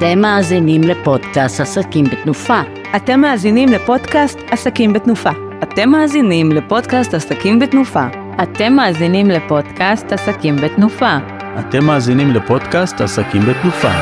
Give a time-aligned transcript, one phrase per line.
[0.00, 2.60] אתם מאזינים לפודקאסט עסקים בתנופה.
[2.96, 5.30] אתם מאזינים לפודקאסט עסקים בתנופה.
[5.62, 8.06] אתם מאזינים לפודקאסט עסקים בתנופה.
[8.42, 11.16] אתם מאזינים לפודקאסט עסקים בתנופה.
[11.60, 13.92] אתם מאזינים לפודקאסט עסקים בתנופה.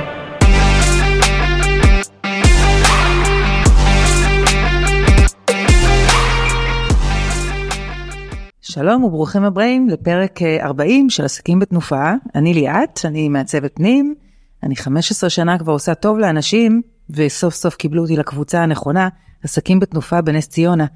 [8.61, 12.13] שלום וברוכים הבאים לפרק 40 של עסקים בתנופה.
[12.35, 14.28] אני ליאת, אני מעצבת פנים.
[14.63, 19.09] אני 15 שנה כבר עושה טוב לאנשים, וסוף סוף קיבלו אותי לקבוצה הנכונה,
[19.43, 20.87] עסקים בתנופה בנס ציונה.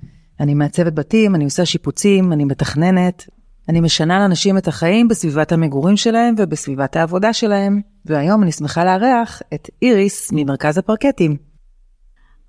[0.40, 3.26] אני מעצבת בתים, אני עושה שיפוצים, אני מתכננת,
[3.68, 9.42] אני משנה לאנשים את החיים בסביבת המגורים שלהם ובסביבת העבודה שלהם, והיום אני שמחה לארח
[9.54, 11.36] את איריס ממרכז הפרקטים.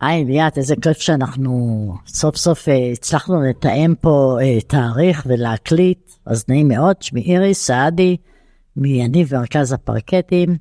[0.02, 6.46] היי ליאת, איזה כיף שאנחנו סוף סוף אה, הצלחנו לתאם פה אה, תאריך ולהקליט, אז
[6.48, 8.18] נעים מאוד, שמי איריס סעדי,
[8.78, 10.58] מיניב מרכז הפרקטים.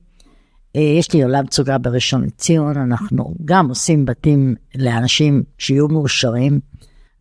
[0.77, 6.61] אה, יש לי עולם צוגה בראשון לציון, אנחנו גם עושים בתים לאנשים שיהיו מאושרים.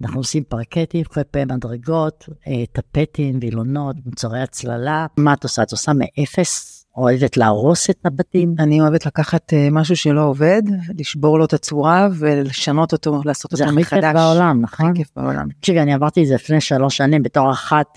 [0.01, 5.05] אנחנו עושים פרקטים, חפי מדרגות, אה, טפטים, וילונות, מוצרי הצללה.
[5.17, 5.63] מה את עושה?
[5.63, 6.77] את עושה מאפס?
[6.97, 8.55] אוהבת להרוס את הבתים?
[8.59, 10.61] אני אוהבת לקחת אה, משהו שלא עובד,
[10.99, 13.89] לשבור לו את הצורה ולשנות אותו, לעשות אותו מחדש.
[13.89, 14.91] זה הכי כיף בעולם, נכון?
[14.91, 15.47] הכי כיף בעולם.
[15.59, 17.87] תקשיבי, אני עברתי את זה לפני שלוש שנים בתור אחת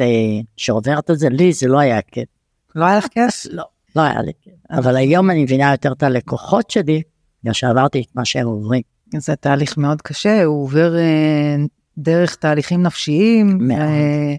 [0.56, 2.28] שעוברת את זה, לי זה לא היה כיף.
[2.74, 3.46] לא היה לך כיף?
[3.50, 3.64] לא.
[3.96, 4.32] לא היה לי.
[4.70, 7.02] אבל היום אני מבינה יותר את הלקוחות שלי,
[7.42, 8.82] בגלל שעברתי את מה שהם עוברים.
[9.16, 11.56] זה תהליך מאוד קשה, הוא עובר אה,
[11.98, 13.58] דרך תהליכים נפשיים.
[13.60, 13.80] מאוד.
[13.80, 14.34] אה,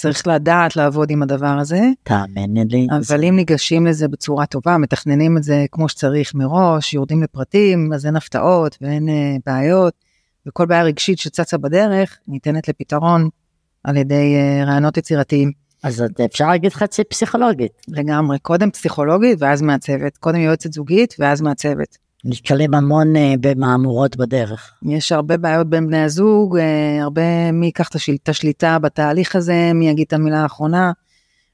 [0.00, 2.86] צריך לדעת לעבוד עם הדבר הזה, תאמיני לי.
[2.90, 8.06] אבל אם ניגשים לזה בצורה טובה, מתכננים את זה כמו שצריך מראש, יורדים לפרטים, אז
[8.06, 9.94] אין הפתעות ואין אה, בעיות,
[10.46, 13.28] וכל בעיה רגשית שצצה בדרך ניתנת לפתרון
[13.84, 15.52] על ידי אה, רעיונות יצירתיים.
[15.82, 17.72] אז את- אפשר להגיד חצי פסיכולוגית.
[17.88, 21.98] לגמרי, קודם פסיכולוגית ואז מעצבת, קודם יועצת זוגית ואז מעצבת.
[22.24, 24.72] נתקלים המון אה, במהמורות בדרך.
[24.82, 29.36] יש הרבה בעיות בין בני הזוג, אה, הרבה מי ייקח את השל- את השליטה בתהליך
[29.36, 30.92] הזה, מי יגיד את המילה האחרונה.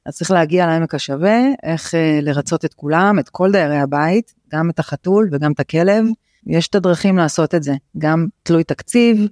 [0.06, 4.70] אז צריך להגיע לעמק השווה, איך אה, לרצות את כולם, את כל דיירי הבית, גם
[4.70, 6.04] את החתול וגם את הכלב.
[6.46, 9.26] יש את הדרכים לעשות את זה, גם תלוי תקציב,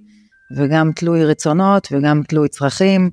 [0.57, 3.09] וגם תלוי רצונות, וגם תלוי צרכים,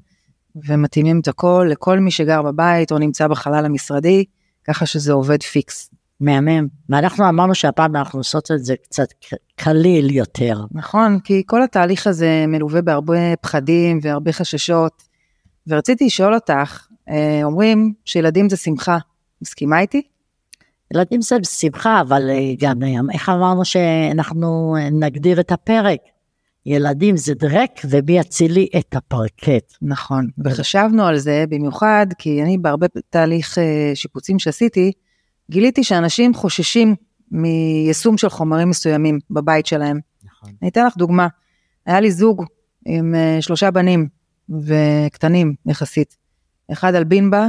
[0.56, 4.24] ומתאימים את הכל לכל מי שגר בבית או נמצא בחלל המשרדי,
[4.64, 5.90] ככה שזה עובד פיקס.
[6.22, 6.66] מהמם.
[6.88, 9.08] ואנחנו אמרנו שהפעם אנחנו עושות את זה קצת
[9.56, 10.60] קליל יותר.
[10.70, 15.02] נכון, כי כל התהליך הזה מלווה בהרבה פחדים והרבה חששות.
[15.66, 18.98] ורציתי לשאול אותך, אה, אומרים שילדים זה שמחה,
[19.42, 20.02] מסכימה איתי?
[20.94, 26.00] ילדים זה בשמחה, אבל אה, גם אה, איך אמרנו שאנחנו נגדיר את הפרק?
[26.66, 29.72] ילדים זה דרק ומי יצילי את הפרקט.
[29.82, 34.92] נכון, וחשבנו על זה במיוחד כי אני בהרבה תהליך אה, שיפוצים שעשיתי,
[35.50, 36.94] גיליתי שאנשים חוששים
[37.30, 40.00] מיישום של חומרים מסוימים בבית שלהם.
[40.24, 40.50] נכון.
[40.62, 41.26] אני אתן לך דוגמה,
[41.86, 42.44] היה לי זוג
[42.86, 44.08] עם אה, שלושה בנים
[44.48, 46.16] וקטנים יחסית,
[46.72, 47.46] אחד על בינבה,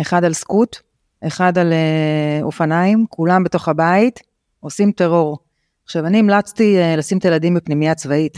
[0.00, 0.76] אחד על סקוט,
[1.26, 4.20] אחד על אה, אופניים, כולם בתוך הבית,
[4.60, 5.43] עושים טרור.
[5.84, 8.36] עכשיו אני המלצתי אה, לשים את הילדים בפנימייה צבאית,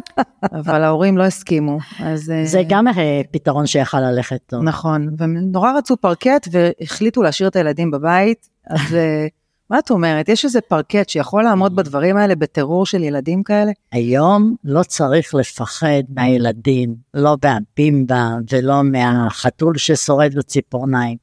[0.60, 2.30] אבל ההורים לא הסכימו, אז...
[2.30, 4.62] אה, זה גם אה, פתרון שיכל ללכת טוב.
[4.62, 9.26] נכון, והם נורא רצו פרקט והחליטו להשאיר את הילדים בבית, אז אה,
[9.70, 13.72] מה את אומרת, יש איזה פרקט שיכול לעמוד בדברים האלה בטרור של ילדים כאלה?
[13.92, 21.16] היום לא צריך לפחד מהילדים, לא מהבימבה ולא מהחתול ששורד בציפורניים.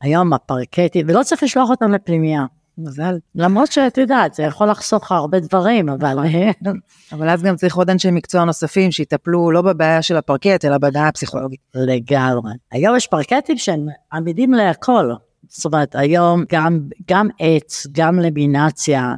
[0.00, 2.44] היום הפרקטים, ולא צריך לשלוח אותם לפנימייה.
[2.80, 3.18] מזל.
[3.34, 6.18] למרות שאת יודעת, זה יכול לחסוך לך הרבה דברים, אבל
[7.12, 11.08] אבל אז גם צריך עוד אנשי מקצוע נוספים שיטפלו לא בבעיה של הפרקט, אלא בבעיה
[11.08, 11.60] הפסיכולוגית.
[11.74, 12.52] לגמרי.
[12.72, 15.10] היום יש פרקטים שהם עמידים להכל.
[15.48, 19.14] זאת אומרת, היום גם, גם עץ, גם למינציה,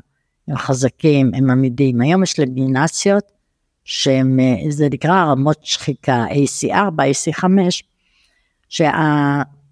[0.49, 2.01] הם חזקים, הם עמידים.
[2.01, 3.25] היום יש למינציות
[3.85, 7.83] שהם, אה, זה נקרא רמות שחיקה, AC4, AC5,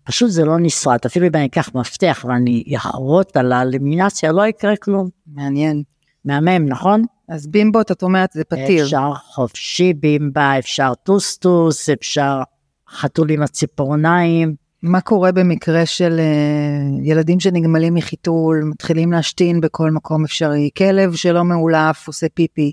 [0.05, 4.77] שפשוט זה לא נשרט, אפילו אם אני אקח מפתח ואני אחרוט על הלמינציה, לא יקרה
[4.77, 5.09] כלום.
[5.27, 5.83] מעניין.
[6.25, 7.05] מהמם, נכון?
[7.29, 8.85] אז בימבוט, את אומרת, זה פתיר.
[8.85, 12.41] אפשר חופשי בימבה, אפשר טוסטוס, אפשר
[12.89, 14.55] חתול עם הציפורניים.
[14.83, 21.45] מה קורה במקרה של אה, ילדים שנגמלים מחיתול, מתחילים להשתין בכל מקום אפשרי, כלב שלא
[21.45, 22.73] מאולף, עושה פיפי,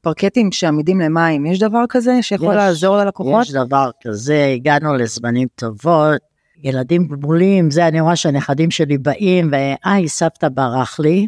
[0.00, 3.42] פרקטים שעמידים למים, יש דבר כזה שיכול יש, לעזור ללקוחות?
[3.42, 6.20] יש דבר כזה, הגענו לזמנים טובות,
[6.62, 11.26] ילדים גמולים, זה אני רואה שהנכדים שלי באים, והי, סבתא ברח לי,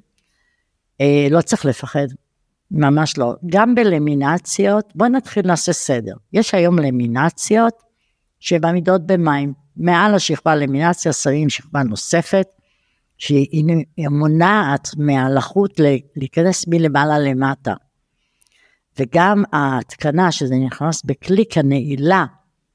[1.00, 2.06] אה, לא צריך לפחד,
[2.70, 3.34] ממש לא.
[3.46, 6.14] גם בלמינציות, בואי נתחיל נעשה סדר.
[6.32, 7.82] יש היום למינציות
[8.40, 12.46] שהן עמידות במים, מעל השכבה למינציה שמים שכבה נוספת,
[13.18, 13.64] שהיא
[14.10, 15.80] מונעת מהלחות
[16.16, 17.74] להיכנס מלמעלה למטה.
[18.98, 22.24] וגם ההתקנה שזה נכנס בקליק הנעילה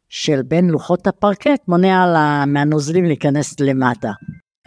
[0.09, 4.11] של בין לוחות הפרקט מונע לה, מהנוזלים להיכנס למטה.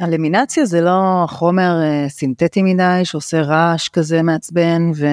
[0.00, 5.06] הלמינציה זה לא חומר אה, סינתטי מדי שעושה רעש כזה מעצבן ו...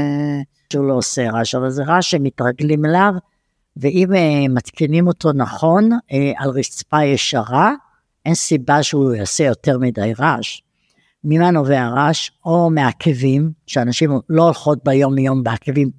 [0.73, 3.13] שהוא לא עושה רעש, אבל זה רעש שמתרגלים אליו,
[3.77, 7.73] ואם אה, מתקינים אותו נכון אה, על רצפה ישרה,
[8.25, 10.61] אין סיבה שהוא יעשה יותר מדי רעש.
[11.23, 12.29] ממה נובע רעש?
[12.45, 15.89] או מעקבים, שאנשים לא הולכות ביום יום בעקבים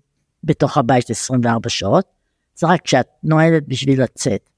[0.45, 2.20] בתוך הבית 24 שעות,
[2.61, 4.51] זה רק כשאת נועדת בשביל לצאת.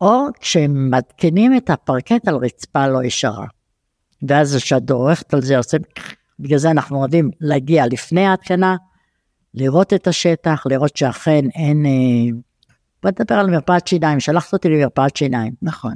[0.00, 3.46] או כשמתקינים את הפרקט על רצפה לא ישרה.
[4.28, 5.76] ואז כשאת דורכת על זה, עושה,
[6.40, 8.76] בגלל זה אנחנו אוהבים להגיע לפני ההתקנה,
[9.54, 11.86] לראות את השטח, לראות שאכן אין...
[11.86, 12.38] אה,
[13.02, 15.52] בוא נדבר על מרפאת שיניים, שלחת אותי למרפאת שיניים.
[15.62, 15.94] נכון.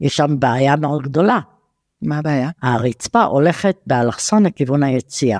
[0.00, 1.38] יש שם בעיה מאוד גדולה.
[2.02, 2.50] מה הבעיה?
[2.62, 5.38] הרצפה הולכת באלכסון לכיוון היציאה.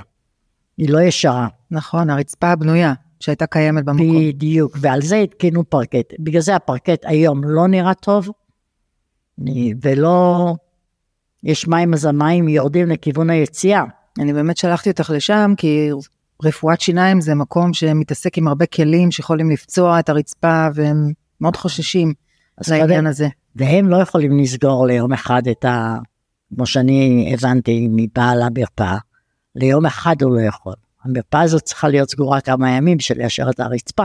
[0.76, 1.48] היא לא ישרה.
[1.70, 4.28] נכון, הרצפה הבנויה שהייתה קיימת במקום.
[4.28, 6.14] בדיוק, ועל זה התקינו פרקט.
[6.18, 8.28] בגלל זה הפרקט היום לא נראה טוב,
[9.82, 10.54] ולא...
[11.42, 13.84] יש מים, אז המים יורדים לכיוון היציאה.
[14.18, 15.90] אני באמת שלחתי אותך לשם כי
[16.44, 22.12] רפואת שיניים זה מקום שמתעסק עם הרבה כלים שיכולים לפצוע את הרצפה והם מאוד חוששים
[22.68, 23.28] לעניין הזה.
[23.56, 25.96] והם לא יכולים לסגור ליום אחד את ה...
[26.54, 28.98] כמו שאני הבנתי מבעל המרפאה,
[29.56, 30.74] ליום אחד הוא לא יכול.
[31.04, 34.04] המרפאה הזאת צריכה להיות סגורה כמה ימים בשביל ליישר את הרצפה.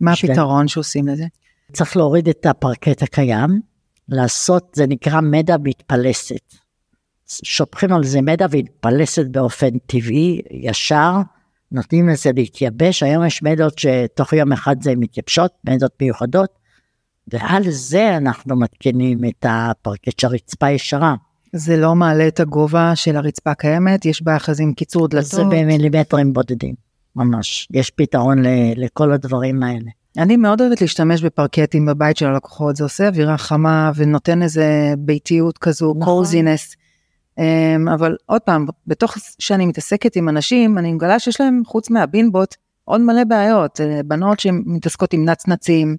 [0.00, 1.24] מה הפתרון שעושים לזה?
[1.72, 3.60] צריך להוריד את הפרקט הקיים,
[4.08, 6.54] לעשות, זה נקרא מדע מתפלסת.
[7.26, 11.12] שופכים על זה מדע והתפלסת באופן טבעי, ישר,
[11.72, 16.50] נותנים לזה להתייבש, היום יש מדות שתוך יום אחד זה מתייבשות, מדות מיוחדות,
[17.28, 21.14] ועל זה אנחנו מתקינים את הפרקט שהרצפה ישרה.
[21.56, 25.30] זה לא מעלה את הגובה של הרצפה הקיימת, יש בה עם קיצור דלתות.
[25.30, 26.74] זה במילימטרים בודדים,
[27.16, 27.68] ממש.
[27.72, 29.90] יש פתרון ל- לכל הדברים האלה.
[30.18, 35.58] אני מאוד אוהבת להשתמש בפרקטים בבית של הלקוחות, זה עושה אווירה חמה ונותן איזה ביתיות
[35.58, 36.04] כזו, נכון.
[36.04, 36.76] קורזינס.
[37.38, 42.54] אמ, אבל עוד פעם, בתוך שאני מתעסקת עם אנשים, אני מגלה שיש להם, חוץ מהבינבוט,
[42.84, 43.80] עוד מלא בעיות.
[43.80, 45.96] אה, בנות שמתעסקות עם נצנצים,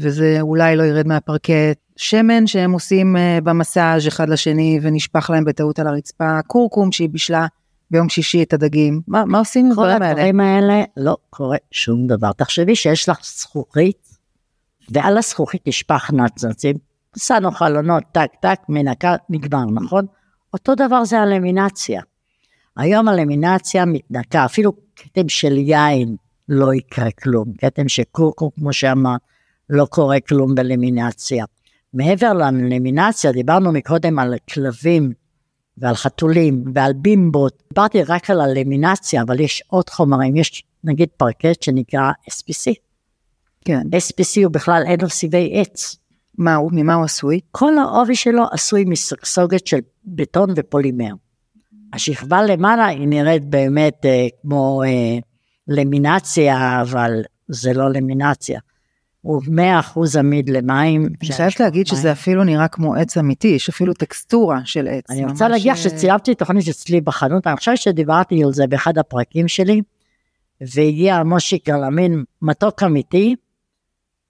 [0.00, 1.78] וזה אולי לא ירד מהפרקט.
[1.96, 7.46] שמן שהם עושים אה, במסאז' אחד לשני ונשפך להם בטעות על הרצפה, קורקום שהיא בישלה
[7.90, 9.00] ביום שישי את הדגים.
[9.08, 10.10] מה, מה עושים עם כל הדברים האלה?
[10.10, 12.32] הדברים האלה לא קורה שום דבר.
[12.32, 14.08] תחשבי שיש לך זכוכית,
[14.90, 16.76] ועל הזכוכית נשפך נצנצים,
[17.16, 20.06] שמנו חלונות, טק טק, מנקה, נגמר, נכון?
[20.52, 22.02] אותו דבר זה הלמינציה.
[22.76, 26.16] היום הלמינציה מתנקה, אפילו כתם של יין
[26.48, 29.16] לא יקרה כלום, כתם של קורקום, כמו שאמר,
[29.70, 31.44] לא קורה כלום בלמינציה.
[31.94, 35.12] מעבר ללמינציה, דיברנו מקודם על כלבים
[35.78, 41.62] ועל חתולים ועל בימבות, דיברתי רק על הלמינציה, אבל יש עוד חומרים, יש נגיד פרקט
[41.62, 42.72] שנקרא SPC.
[43.64, 43.80] כן.
[43.80, 45.96] SPC הוא בכלל אין לו סיבי עץ.
[46.38, 47.40] מה הוא, ממה הוא עשוי?
[47.50, 51.12] כל העובי שלו עשוי מסגסוגת של בטון ופולימר.
[51.92, 55.18] השכבה למעלה היא נראית באמת אה, כמו אה,
[55.68, 58.60] למינציה, אבל זה לא למינציה.
[59.24, 61.06] הוא 100% עמיד למים.
[61.22, 65.10] אני חייבת להגיד שזה אפילו נראה כמו עץ אמיתי, יש אפילו טקסטורה של עץ.
[65.10, 68.98] אני רוצה ממש, להגיע אה, שצילמתי תוכנית אצלי בחנות, אני חושבת שדיברתי על זה באחד
[68.98, 69.82] הפרקים שלי,
[70.60, 73.34] והגיע מושיק גלמין מתוק אמיתי,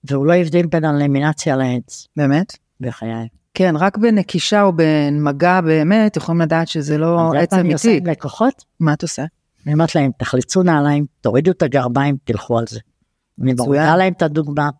[0.05, 2.57] והוא לא הבדיל בין הלמינציה לעץ, באמת?
[2.81, 3.29] בחיי.
[3.55, 8.05] כן, רק בנקישה או במגע באמת יכולים לדעת שזה לא עץ איפה אני עושה אמיתי.
[8.05, 8.65] עם לקוחות?
[8.81, 9.25] מה את עושה?
[9.67, 12.81] אני אומרת להם, תחלצו נעליים, תורידו את הגרביים, תלכו על זה.
[13.43, 13.55] אני.
[13.59, 14.71] מורידה להם את הדוגמה.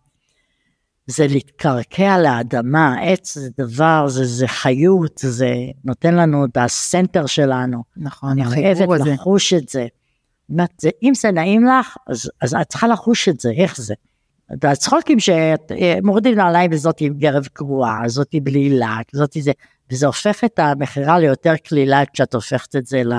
[1.07, 7.83] זה להתקרקע לאדמה, עץ זה דבר, זה, זה חיות, זה נותן לנו את הסנטר שלנו.
[7.97, 9.13] נכון, אני החיבור אוהבת הזה.
[9.13, 9.87] לחוש את זה.
[10.77, 10.89] זה.
[11.03, 13.93] אם זה נעים לך, אז, אז את צריכה לחוש את זה, איך זה.
[14.61, 19.51] והצחוקים שמורידים נעליים וזאת עם גרב קרועה, זאת עם בלי לק, זאת זה,
[19.91, 23.13] וזה הופך את המכירה ליותר קלילה כשאת הופכת את זה ל...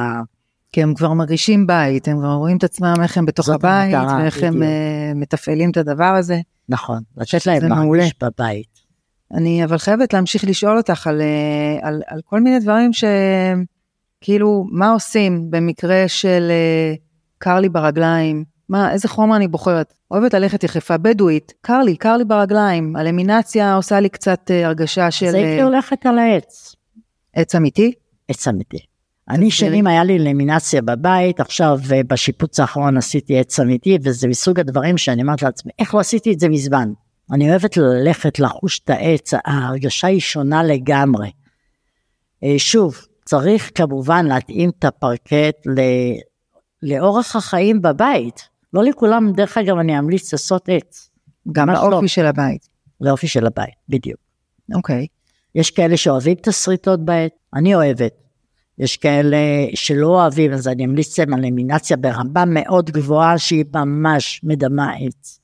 [0.73, 4.43] כי הם כבר מרגישים בית, הם כבר רואים את עצמם איך הם בתוך הבית, ואיך
[4.43, 4.62] הם.
[4.62, 6.40] אה, מתפעלים את הדבר הזה.
[6.68, 7.62] נכון, לתת להם.
[7.68, 8.87] להרגיש בבית.
[9.35, 14.90] אני אבל חייבת להמשיך לשאול אותך על, אה, על, על כל מיני דברים שכאילו, מה
[14.90, 16.94] עושים במקרה של אה,
[17.38, 18.44] קר לי ברגליים?
[18.68, 19.94] מה, איזה חומר אני בוחרת?
[20.11, 22.96] אוהבת ללכת יחפה בדואית, קר לי, קר לי ברגליים.
[22.96, 26.75] הלמינציה עושה לי קצת אה, הרגשה של אז הייתי הולכת על העץ,
[27.32, 27.92] עץ אמיתי.
[28.28, 28.96] עץ אמיתי.
[29.28, 34.61] אני שנים היה לי למינציה בבית, עכשיו אה, בשיפוץ האחרון עשיתי עץ אמיתי, וזה מסוג
[34.61, 36.92] הדברים שאני אומרת לעצמי, איך לא עשיתי את זה מזמן?
[37.33, 41.30] אני אוהבת ללכת לחוש את העץ, ההרגשה היא שונה לגמרי.
[42.45, 45.80] אה, שוב, צריך כמובן להתאים את הפרקט ל...
[46.83, 48.49] לאורח החיים בבית.
[48.73, 51.11] לא לכולם, דרך אגב, אני אמליץ לעשות עץ.
[51.52, 52.06] גם לאופי לא.
[52.06, 52.68] של הבית.
[53.00, 54.21] לאופי של הבית, בדיוק.
[54.75, 55.06] אוקיי.
[55.54, 58.25] יש כאלה שאוהבים את השריטות בעץ, אני אוהבת.
[58.78, 59.37] יש כאלה
[59.75, 65.40] שלא אוהבים, אז אני אמליץ להם על למינציה ברמה מאוד גבוהה שהיא ממש מדמה עץ.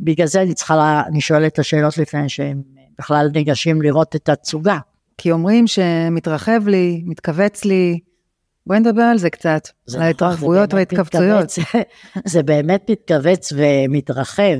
[0.00, 2.62] בגלל זה אני צריכה, לה- אני שואלת את השאלות לפני שהם
[2.98, 4.78] בכלל ניגשים לראות את התצוגה.
[5.18, 7.98] כי אומרים שמתרחב לי, מתכווץ לי.
[8.66, 9.68] בואי נדבר על זה קצת.
[9.86, 11.48] זה על נכון, ההתרחבויות וההתכווצויות.
[12.32, 14.58] זה באמת מתכווץ ומתרחב.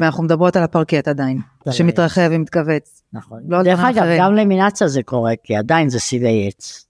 [0.00, 1.38] ואנחנו מדברות על הפרקט עדיין.
[1.70, 3.02] שמתרחב ומתכווץ.
[3.12, 3.40] נכון.
[3.48, 4.02] לא דרך אגב.
[4.18, 6.86] גם למינציה זה קורה, כי עדיין זה סיבי עץ.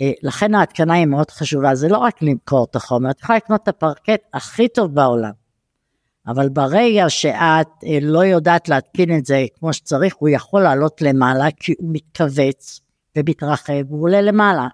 [0.00, 3.62] אה, לכן ההתקנה היא מאוד חשובה, זה לא רק למכור את החומר, את יכולה לקנות
[3.62, 5.30] את הפרקט הכי טוב בעולם.
[6.26, 11.46] אבל ברגע שאת אה, לא יודעת להתקין את זה כמו שצריך, הוא יכול לעלות למעלה,
[11.60, 12.80] כי הוא מתכווץ
[13.16, 14.68] ומתרחב, הוא עולה למעלה.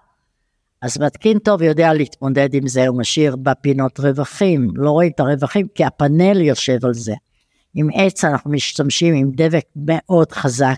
[0.81, 5.67] אז מתקין טוב יודע להתמודד עם זה, הוא משאיר בפינות רווחים, לא רואים את הרווחים
[5.75, 7.13] כי הפאנל יושב על זה.
[7.75, 10.77] עם עץ אנחנו משתמשים עם דבק מאוד חזק,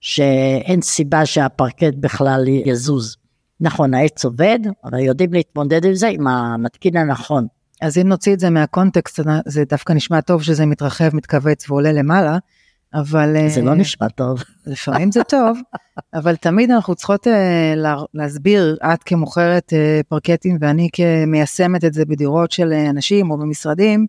[0.00, 3.16] שאין סיבה שהפרקט בכלל יזוז.
[3.64, 7.46] נכון, העץ עובד, אבל יודעים להתמודד עם זה עם המתקין הנכון.
[7.80, 12.38] אז אם נוציא את זה מהקונטקסט, זה דווקא נשמע טוב שזה מתרחב, מתכווץ ועולה למעלה,
[12.94, 13.36] אבל...
[13.48, 14.42] זה אה, לא נשמע טוב.
[14.66, 15.58] לפעמים זה טוב,
[16.18, 22.04] אבל תמיד אנחנו צריכות אה, לה, להסביר, את כמוכרת אה, פרקטים ואני כמיישמת את זה
[22.04, 24.06] בדירות של אנשים או במשרדים,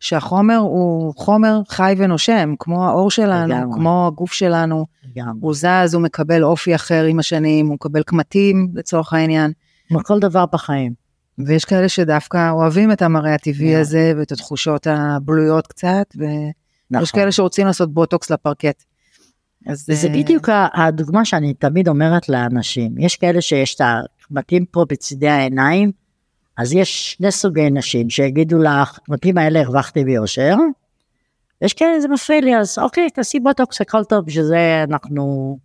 [0.00, 3.74] שהחומר הוא חומר חי ונושם, כמו האור שלנו, לגמרי.
[3.74, 4.86] כמו הגוף שלנו,
[5.16, 5.38] גם.
[5.40, 9.52] הוא זז, הוא מקבל אופי אחר עם השנים, הוא מקבל קמטים לצורך העניין,
[9.88, 10.92] כמו כל דבר בחיים.
[11.46, 13.80] ויש כאלה שדווקא אוהבים את המראה הטבעי נכון.
[13.80, 16.52] הזה ואת התחושות הבלויות קצת, ויש
[16.90, 17.06] נכון.
[17.20, 18.82] כאלה שרוצים לעשות בוטוקס לפרקט.
[19.66, 22.98] אז וזה אה, בדיוק הדוגמה שאני תמיד אומרת לאנשים.
[22.98, 25.92] יש כאלה שיש את הקמטים פה בצידי העיניים,
[26.58, 30.56] אז יש שני סוגי נשים שיגידו לך, הקמטים האלה הרווחתי ביושר,
[31.62, 35.58] ויש כאלה זה מפריע לי, אז אוקיי, תעשי בוטוקס, הכל טוב, בשביל זה אנחנו,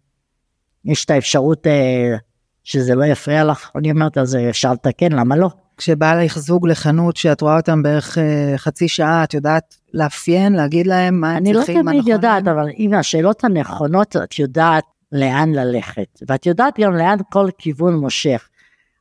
[0.86, 2.16] יש את האפשרות אה,
[2.64, 5.50] שזה לא יפריע לך, אני אומרת, אז אפשר לתקן, למה לא?
[5.78, 10.88] כשבא לך זוג לחנות שאת רואה אותם בערך אה, חצי שעה, את יודעת לאפיין, להגיד
[10.88, 12.58] להם מה הם אני לא צריכים, מה תמיד נכון יודעת, להם?
[12.58, 18.50] אבל עם השאלות הנכונות את יודעת לאן ללכת, ואת יודעת גם לאן כל כיוון מושך.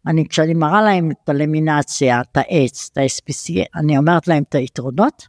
[0.07, 5.27] אני, כשאני מראה להם את הלמינציה, את העץ, את ה-SPC, אני אומרת להם את היתרונות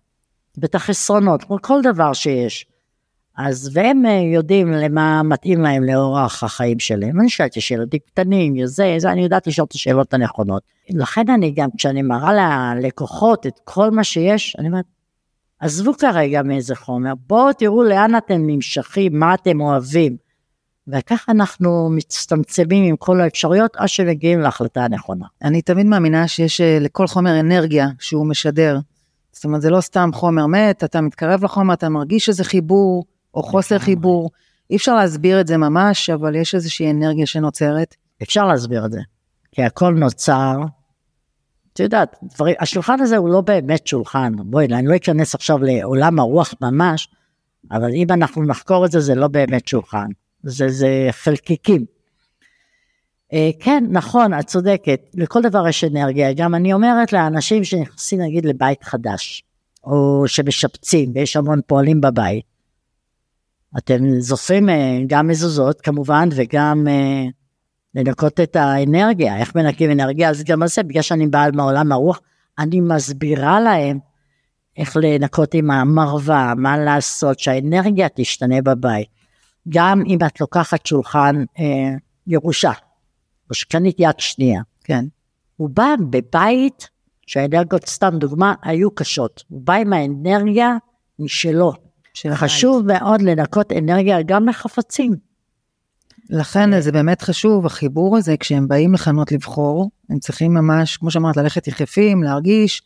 [0.58, 2.66] ואת החסרונות, כמו כל דבר שיש.
[3.38, 7.20] אז והם אה, יודעים למה מתאים להם לאורח החיים שלהם.
[7.20, 10.64] אני שואלת, ילדים קטנים, זה, זה, אני יודעת לשאול את השאלות הנכונות.
[10.90, 12.34] לכן אני גם, כשאני מראה
[12.76, 14.86] ללקוחות את כל מה שיש, אני אומרת,
[15.60, 20.18] עזבו כרגע מאיזה חומר, בואו תראו לאן אתם נמשכים, מה אתם אוהבים.
[20.88, 25.26] וככה אנחנו מצטמצמים עם כל האפשרויות עד שמגיעים להחלטה הנכונה.
[25.42, 28.80] אני תמיד מאמינה שיש אה, לכל חומר אנרגיה שהוא משדר.
[29.32, 33.44] זאת אומרת, זה לא סתם חומר מת, אתה מתקרב לחומר, אתה מרגיש איזה חיבור או
[33.44, 33.80] חוסר.
[33.80, 34.30] חיבור.
[34.70, 37.96] אי אפשר להסביר את זה ממש, אבל יש איזושהי אנרגיה שנוצרת.
[38.24, 39.00] אפשר להסביר את זה,
[39.52, 40.58] כי הכל נוצר,
[41.74, 46.20] את יודעת, דברים, השולחן הזה הוא לא באמת שולחן, בואי, אני לא אכנס עכשיו לעולם
[46.20, 47.08] הרוח ממש,
[47.72, 50.08] אבל אם אנחנו נחקור את זה, זה לא באמת שולחן,
[50.44, 51.86] זה, זה חלקיקים.
[53.34, 58.46] אה, כן, נכון, את צודקת, לכל דבר יש אנרגיה, גם אני אומרת לאנשים שנכנסים נגיד
[58.46, 59.44] לבית חדש,
[59.84, 62.46] או שמשפצים, ויש המון פועלים בבית,
[63.78, 67.24] אתם זוכרים אה, גם מזוזות כמובן, וגם אה,
[67.96, 72.22] לנקות את האנרגיה, איך מנקים אנרגיה, אז גם על זה, בגלל שאני באה מעולם הרוח,
[72.60, 74.00] אני מסבירה להם
[74.78, 79.08] איך לנקות עם המרווה, מה לעשות, שהאנרגיה תשתנה בבית.
[79.70, 81.96] גם אם את לוקחת שולחן אה,
[82.28, 82.72] ירושה,
[83.50, 85.06] או שקנית יד שנייה, כן.
[85.58, 86.90] הוא בא בבית
[87.28, 89.44] שהאנרגיות, סתם דוגמה, היו קשות.
[89.50, 90.78] הוא בא עם האנרגיה
[91.20, 91.74] משלו.
[92.14, 92.36] של.
[92.36, 95.16] חשוב מאוד לנקות אנרגיה גם לחפצים.
[96.30, 101.38] לכן זה באמת חשוב, החיבור הזה, כשהם באים לחנות לבחור, הם צריכים ממש, כמו שאמרת,
[101.38, 102.82] ללכת יחפים, להרגיש,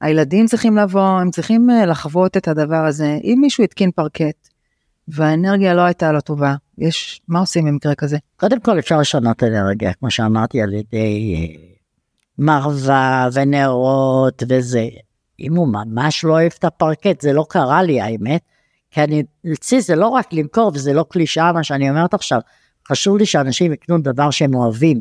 [0.00, 3.18] הילדים צריכים לבוא, הם צריכים אה, לחוות את הדבר הזה.
[3.24, 4.48] אם מישהו התקין פרקט,
[5.12, 8.18] והאנרגיה לא הייתה לו טובה, יש, מה עושים במקרה כזה?
[8.36, 11.70] קודם כל אפשר לשנות אנרגיה, כמו שאמרתי, על ידי אה,
[12.38, 14.88] מרווה ונרות וזה.
[15.40, 18.40] אם הוא ממש לא אוהב את הפרקט, זה לא קרה לי האמת,
[18.90, 22.40] כי אני, אצלי זה לא רק למכור וזה לא קלישאה מה שאני אומרת עכשיו,
[22.88, 25.00] חשוב לי שאנשים יקנו דבר שהם אוהבים.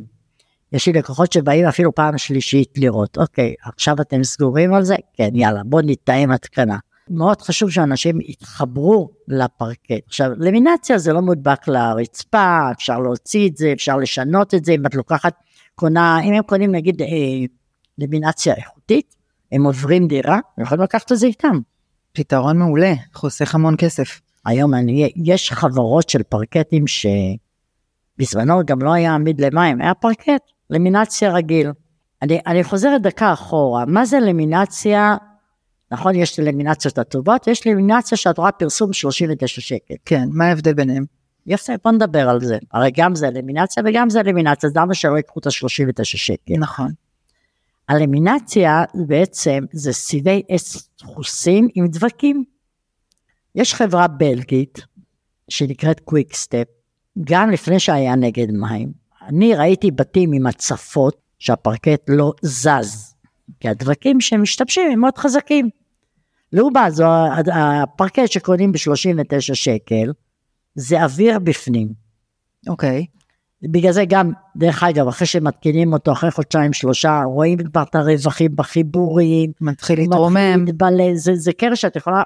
[0.73, 4.95] יש לי לקוחות שבאים אפילו פעם שלישית לראות, אוקיי, עכשיו אתם סגורים על זה?
[5.13, 6.77] כן, יאללה, בוא נתאם התקנה.
[7.09, 10.07] מאוד חשוב שאנשים יתחברו לפרקט.
[10.07, 14.85] עכשיו, למינציה זה לא מודבק לרצפה, אפשר להוציא את זה, אפשר לשנות את זה, אם
[14.85, 15.33] את לוקחת,
[15.75, 17.07] קונה, אם הם קונים נגיד אה,
[17.97, 19.15] למינציה איכותית,
[19.51, 21.59] הם עוברים דירה, הם יכולים לקחת את זה איתם.
[22.13, 24.21] פתרון מעולה, חוסך המון כסף.
[24.45, 26.85] היום אני, יש חברות של פרקטים
[28.17, 31.71] שבזמנו גם לא היה עמיד למים, היה פרקט, למינציה רגיל.
[32.21, 35.17] אני, אני חוזרת דקה אחורה, מה זה למינציה?
[35.91, 39.93] נכון, יש למינציות הטובות, יש למינציה שאת רואה פרסום 39 שקל.
[40.05, 41.05] כן, מה ההבדל ביניהם?
[41.45, 42.57] יפה, בוא נדבר על זה.
[42.71, 46.53] הרי גם זה אלמינציה וגם זה אלמינציה, אז למה שלא ייקחו את ה-39 שקל?
[46.59, 46.91] נכון.
[47.89, 52.43] אלמינציה בעצם זה סיבי עץ דחוסים עם דבקים.
[53.55, 54.79] יש חברה בלגית
[55.49, 56.67] שנקראת קוויק סטפ,
[57.23, 58.91] גם לפני שהיה נגד מים.
[59.21, 63.15] אני ראיתי בתים עם הצפות שהפרקט לא זז,
[63.59, 65.69] כי הדבקים שמשתמשים הם מאוד חזקים.
[66.53, 67.05] לעומת זו,
[67.53, 70.13] הפרקט שקונים ב-39 שקל,
[70.75, 71.93] זה אוויר בפנים.
[72.67, 73.05] אוקיי.
[73.61, 78.55] בגלל זה גם, דרך אגב, אחרי שמתקינים אותו, אחרי חודשיים שלושה, רואים כבר את הרווחים
[78.55, 79.51] בחיבורים.
[79.61, 80.65] מתחיל להתרומם.
[80.65, 82.23] מתחיל זה, זה קרש שאת יכולה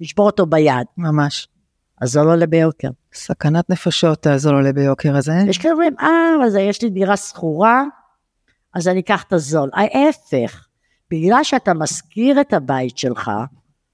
[0.00, 0.86] לשבור אותו ביד.
[0.98, 1.48] ממש.
[2.00, 2.88] אז זה לא עולה ביוקר.
[3.14, 5.32] סכנת נפשות זה לא עולה ביוקר הזה.
[5.46, 7.84] יש כאלה אומרים, אה, אז יש לי דירה שכורה,
[8.74, 9.70] אז אני אקח את הזול.
[9.74, 10.66] ההפך,
[11.10, 13.30] בגלל שאתה משכיר את הבית שלך,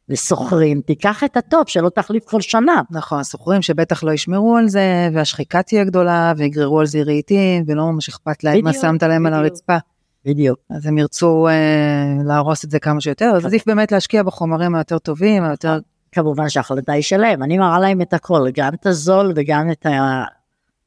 [0.08, 2.82] ושוכרים, תיקח את ה top שלא תחליף כל שנה.
[2.90, 7.86] נכון, שוכרים שבטח לא ישמרו על זה, והשחיקה תהיה גדולה, ויגררו על זה רהיטים, ולא
[7.86, 9.76] ממש אכפת להם מה שמת להם על הרצפה.
[10.24, 10.58] בדיוק.
[10.70, 14.98] אז הם ירצו אה, להרוס את זה כמה שיותר, אז עדיף באמת להשקיע בחומרים היותר
[14.98, 15.78] טובים, היותר...
[16.12, 20.24] כמובן שההחלטה היא שלהם, אני מראה להם את הכל, גם את הזול וגם את, ה...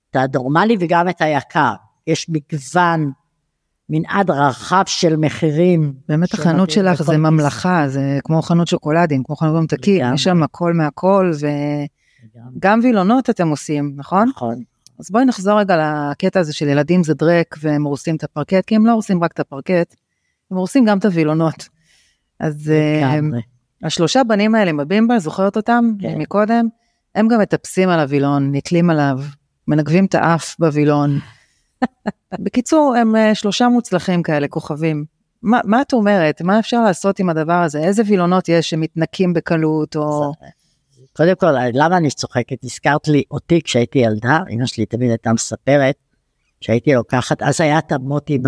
[0.10, 1.74] את הנורמלי וגם את היקר.
[2.08, 3.12] יש מגוון
[3.90, 5.94] מנעד רחב של מחירים.
[6.10, 10.74] באמת החנות שלך זה ממלכה, זה כמו חנות שוקולדים, כמו חנות ממתקים, יש שם הכל
[10.74, 11.32] מהכל,
[12.58, 14.30] וגם וילונות אתם עושים, נכון?
[14.30, 14.64] נכון.
[15.00, 15.78] אז בואי נחזור רגע
[16.12, 19.32] לקטע הזה של ילדים זה דרק והם הורסים את הפרקט, כי הם לא הורסים רק
[19.32, 19.96] את הפרקט,
[20.52, 21.70] הם הורסים גם את הווילונות.
[22.40, 23.20] אז אה,
[23.84, 26.18] השלושה בנים האלה בבימבה, זוכרת אותם כן.
[26.18, 26.68] מקודם?
[27.16, 29.20] הם גם מטפסים על הווילון, נתלים עליו,
[29.68, 31.20] מנגבים את האף בווילון.
[32.40, 35.06] בקיצור, הם אה, שלושה מוצלחים כאלה, כוכבים.
[35.42, 36.42] מה, מה את אומרת?
[36.42, 37.80] מה אפשר לעשות עם הדבר הזה?
[37.80, 40.34] איזה וילונות יש שמתנקים בקלות, או...
[41.14, 42.64] קודם כל, למה אני צוחקת?
[42.64, 45.96] הזכרת לי אותי כשהייתי ילדה, אמא שלי תמיד הייתה מספרת,
[46.62, 48.40] שהייתי לוקחת, אז היה את המוטי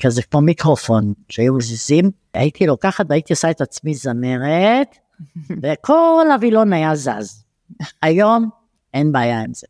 [0.00, 4.96] כזה כמו מיקרופון, שהיו מזיזים, הייתי לוקחת והייתי עושה את עצמי זמרת,
[5.62, 7.44] וכל הווילון היה זז.
[8.02, 8.48] היום
[8.94, 9.66] אין בעיה עם זה.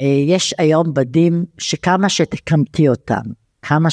[0.00, 3.22] אה, יש היום בדים שכמה שתקמתי אותם,
[3.62, 3.88] כמה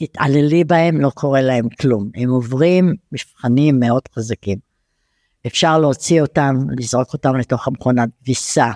[0.00, 2.10] שתתעללי בהם, לא קורה להם כלום.
[2.14, 4.58] הם עוברים מבחנים מאוד חזקים.
[5.46, 8.70] אפשר להוציא אותם, לזרוק אותם לתוך המכונת כביסה.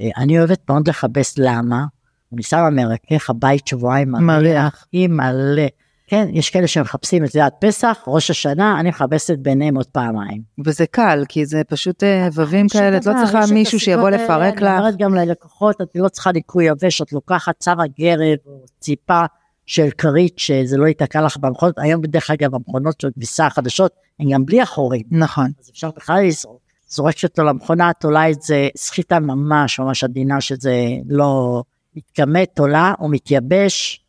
[0.00, 1.84] אה, אני אוהבת מאוד לכבס, למה?
[2.32, 4.86] אני שמה מרכך הבית שבועיים מריח.
[4.92, 5.66] היא מלא.
[6.06, 10.42] כן, יש כאלה שמחפשים את עד פסח, ראש השנה, אני מכבסת ביניהם עוד פעמיים.
[10.64, 14.62] וזה קל, כי זה פשוט אה, ובבים כאלה, את לא צריכה מישהו שיבוא לפרק לך.
[14.62, 19.24] אני אומרת גם ללקוחות, את לא צריכה ניקוי יבש, את לוקחת צו הגרב או ציפה
[19.66, 21.78] של כרית, שזה לא ייתקע לך במכונות.
[21.78, 25.02] היום בדרך אגב המכונות של כביסה החדשות, הן גם בלי החורים.
[25.10, 25.50] נכון.
[25.60, 26.60] אז אפשר בכלל לזרוק.
[26.88, 30.74] זורקת אותו למכונה, תולה את זה, סחיטה ממש ממש עדינה, שזה
[31.08, 31.62] לא
[31.96, 34.05] מתכמת, תולה או מתייבש.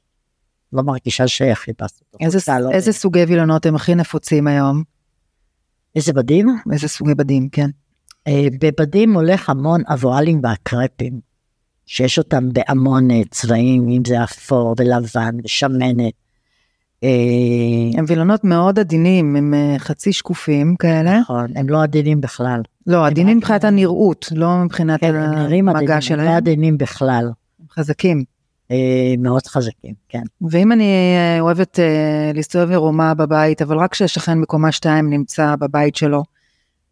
[0.74, 1.28] לא מרגישה
[2.00, 2.18] אותו.
[2.26, 4.84] איזה, לא איזה סוגי וילונות הם הכי נפוצים היום?
[5.96, 6.48] איזה בדים?
[6.74, 7.70] איזה סוגי בדים, כן.
[8.28, 11.20] אה, בבדים הולך המון אבואלים והקרפים,
[11.86, 16.14] שיש אותם בהמון אה, צבעים, אם זה אפור ולבן ושמנת.
[17.04, 17.10] אה,
[17.98, 21.20] הם וילונות מאוד עדינים, הם חצי שקופים כאלה.
[21.20, 22.62] נכון, הם לא עדינים בכלל.
[22.88, 26.20] לא, עדינים מבחינת הנראות, לא מבחינת כן, המגע שלהם.
[26.20, 27.32] הם לא עדינים בכלל.
[27.72, 28.37] חזקים.
[28.72, 30.24] אה, מאוד חזקים, כן.
[30.50, 35.96] ואם אני אה, אוהבת אה, להסתובב עירומה בבית, אבל רק כשהשכן בקומה 2 נמצא בבית
[35.96, 36.24] שלו,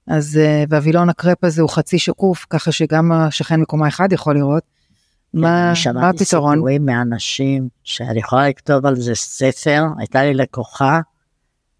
[0.08, 4.64] אז, והווילון הקרפ הזה הוא חצי שקוף, ככה שגם השכן בקומה 1 יכול לראות.
[5.32, 5.76] כן, מה, מה הפתרון?
[5.76, 11.00] שמעתי סיפורים מאנשים שאני יכולה לכתוב על זה ספר, הייתה לי לקוחה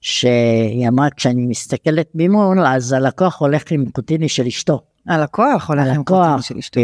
[0.02, 4.82] שהיא אמרה כשאני מסתכלת ממול אז הלקוח הולך עם קוטיני של אשתו.
[5.08, 6.82] הלקוח הולך עם קוטיני של אשתו.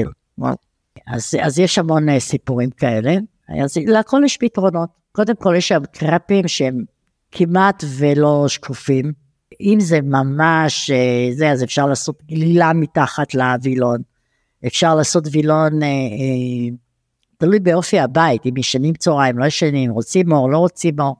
[1.07, 3.15] אז, אז יש המון uh, סיפורים כאלה,
[3.63, 4.89] אז לכל יש פתרונות.
[5.11, 6.83] קודם כל יש שם קראפים שהם
[7.31, 9.11] כמעט ולא שקופים.
[9.61, 14.01] אם זה ממש uh, זה, אז אפשר לעשות גלילה מתחת לווילון.
[14.67, 16.75] אפשר לעשות וילון, uh, uh,
[17.37, 21.15] תלוי באופי הבית, אם ישנים צהריים, לא ישנים, רוצים אור, לא רוצים אור.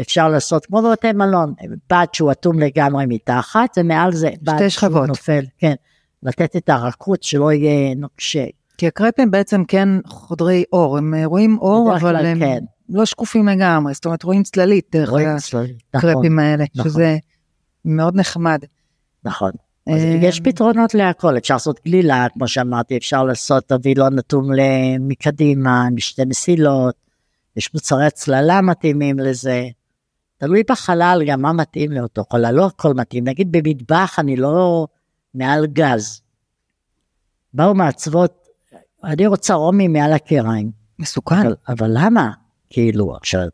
[0.00, 1.54] אפשר לעשות כמו בבתי מלון,
[1.90, 5.08] בד שהוא אטום לגמרי מתחת, ומעל זה בד שכבות.
[5.08, 5.74] נופל, כן,
[6.22, 8.44] לתת את הרכות שלא יהיה נוקשה.
[8.78, 12.64] כי הקרפים בעצם כן חודרי אור, הם אה, רואים אור, אבל הם כן.
[12.88, 16.90] לא שקופים לגמרי, זאת אומרת רואים צללית דרך נכון, הקרפים האלה, נכון.
[16.90, 17.16] שזה
[17.84, 18.58] מאוד נחמד.
[19.24, 19.50] נכון.
[19.86, 24.98] אז אה, יש פתרונות להכל, אפשר לעשות גלילה, כמו שאמרתי, אפשר לעשות הווילון נתון ל-
[25.00, 26.94] מקדימה, עם שתי מסילות,
[27.56, 29.68] יש מוצרי הצללה מתאימים לזה.
[30.38, 33.28] תלוי בחלל גם מה מתאים לאותו חלל, לא הכל מתאים.
[33.28, 34.86] נגיד במטבח אני לא
[35.34, 36.22] מעל גז.
[37.54, 38.45] באו מעצבות,
[39.06, 40.70] אני רוצה רומי מעל הקיריים.
[40.98, 41.40] מסוכן.
[41.40, 42.30] אבל, אבל למה?
[42.70, 43.46] כאילו, עכשיו,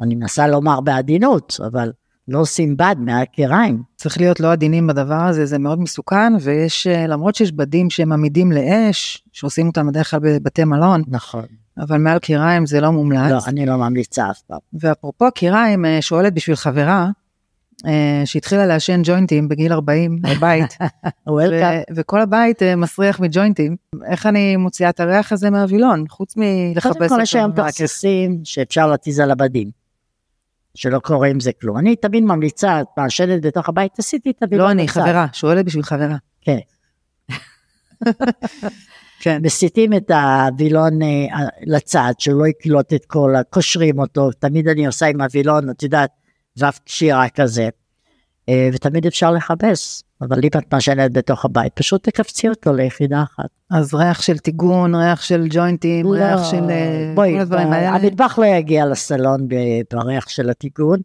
[0.00, 1.92] אני מנסה לומר בעדינות, אבל
[2.28, 3.82] לא עושים בד מעל הקיריים.
[3.96, 8.12] צריך להיות לא עדינים בדבר הזה, זה מאוד מסוכן, ויש, אה, למרות שיש בדים שהם
[8.12, 11.44] עמידים לאש, שעושים אותם בדרך כלל בבתי מלון, נכון.
[11.78, 13.30] אבל מעל קיריים זה לא מומלץ.
[13.30, 14.58] לא, אני לא ממליצה אף פעם.
[14.72, 17.10] ואפרופו קיריים, אה, שואלת בשביל חברה,
[18.24, 20.76] שהתחילה לעשן ג'וינטים בגיל 40 בבית.
[21.28, 26.96] ו- וכל הבית אה, מסריח מג'וינטים, איך אני מוציאה את הריח הזה מהווילון, חוץ מלחפש
[26.96, 29.70] קודם כל יש היום תכסיסים שאפשר להתיז על הבדים.
[30.74, 31.78] שלא קורה עם זה כלום.
[31.78, 35.00] אני תמיד ממליצה, את מעשנת בתוך הבית, עשיתי את הווילון לא אני, בצד.
[35.00, 36.16] חברה, שואלת בשביל חברה.
[36.40, 36.58] כן.
[39.22, 39.38] כן.
[39.42, 41.26] מסיטים את הווילון אה,
[41.62, 46.10] לצד, שלא יקלוט את כל, קושרים אותו, תמיד אני עושה עם הווילון, את יודעת,
[46.58, 47.68] וו קשירה כזה,
[48.48, 53.48] אה, ותמיד אפשר לכבס, אבל אם את מעשנת בתוך הבית, פשוט תקפצי אותו ליחידה אחת.
[53.70, 57.90] אז ריח של טיגון, ריח של ג'וינטים, ריח של אה, לא, בואי, כל הדברים האלה.
[57.90, 59.48] המטבח לא יגיע לסלון
[59.92, 61.00] בריח של הטיגון,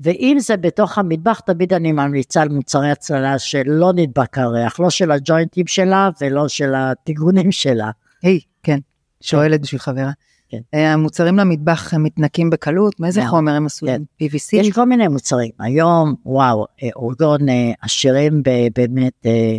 [0.00, 5.10] ואם זה בתוך המטבח, תמיד אני ממליצה על מוצרי הצללה שלא נדבק הריח, לא של
[5.10, 7.90] הג'וינטים שלה ולא של הטיגונים שלה.
[8.22, 8.78] היי, כן,
[9.20, 10.10] שואלת בשביל חברה.
[10.52, 10.60] כן.
[10.74, 13.30] אה, המוצרים למטבח הם מתנקים בקלות, מאיזה מאוד.
[13.30, 13.86] חומר הם עשו?
[13.86, 14.02] כן.
[14.22, 14.48] PVC?
[14.52, 15.50] יש כל מיני מוצרים.
[15.58, 18.42] היום, וואו, אה, אורגון אה, עשירים
[18.76, 19.58] באמת, אה,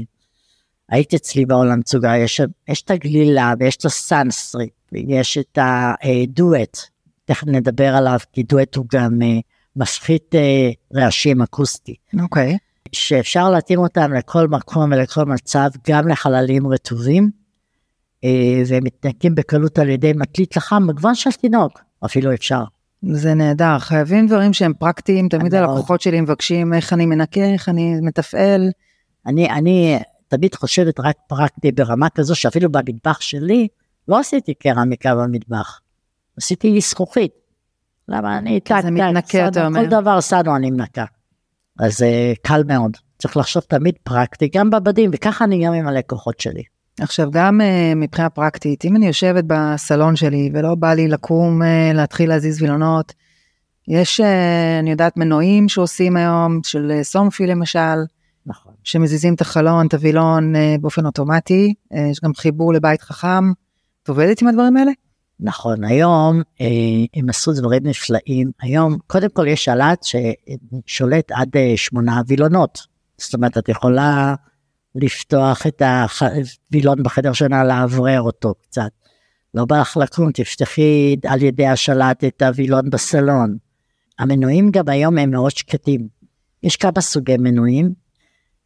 [0.89, 6.77] הייתי אצלי בעולם צוגה, יש, יש את הגלילה ויש את הסאנסטריט, ויש את הדואט,
[7.25, 9.39] תכף נדבר עליו, כי דואט הוא גם אה,
[9.75, 12.57] מפחית אה, רעשים אקוסטי, אוקיי.
[12.91, 17.29] שאפשר להתאים אותם לכל מקום ולכל מצב, גם לחללים רטובים,
[18.23, 22.63] אה, והם מתנקים בקלות על ידי מקליט לחם מגוון של תינוק, אפילו אפשר.
[23.11, 25.69] זה נהדר, חייבים דברים שהם פרקטיים, תמיד מאוד.
[25.69, 28.69] הלקוחות שלי מבקשים איך אני מנקה, איך אני מתפעל.
[29.25, 33.67] אני, אני תמיד חושבת רק פרקטי ברמה כזו שאפילו במטבח שלי
[34.07, 35.79] לא עשיתי קרמיקה במטבח,
[36.37, 37.31] עשיתי זכוכית.
[38.07, 39.79] למה אני טק טק, מתנקה, אתה אומר.
[39.79, 41.05] כל דבר סנו אני מנקה.
[41.79, 46.39] אז זה קל מאוד, צריך לחשוב תמיד פרקטי גם בבדים וככה אני גם עם הלקוחות
[46.39, 46.63] שלי.
[46.99, 51.65] עכשיו גם uh, מבחינה פרקטית, אם אני יושבת בסלון שלי ולא בא לי לקום uh,
[51.93, 53.13] להתחיל להזיז וילונות,
[53.87, 54.23] יש, uh,
[54.79, 58.03] אני יודעת, מנועים שעושים היום, של סומפי למשל,
[58.45, 58.73] נכון.
[58.83, 61.73] שמזיזים את החלון, את הווילון באופן אוטומטי,
[62.11, 63.51] יש גם חיבור לבית חכם.
[64.03, 64.91] את עובדת עם הדברים האלה?
[65.39, 66.67] נכון, היום אה,
[67.15, 68.51] הם עשו דברים נפלאים.
[68.61, 72.79] היום, קודם כל יש שלט ששולט עד אה, שמונה וילונות.
[73.17, 74.35] זאת אומרת, את יכולה
[74.95, 78.91] לפתוח את הווילון בחדר שינה, לאוורר אותו קצת.
[79.53, 83.57] לא בא לך לקום, תפתחי על ידי השלט את הווילון בסלון.
[84.19, 86.07] המנועים גם היום הם מאוד שקטים.
[86.63, 87.93] יש כמה סוגי מנועים.